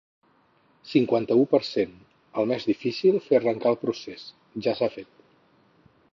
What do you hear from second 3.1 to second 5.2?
fer arrencar el procés, ja s’ha fet.